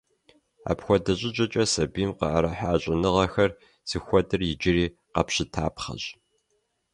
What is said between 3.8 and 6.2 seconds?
зыхуэдэр иджыри къэпщытапхъэщ.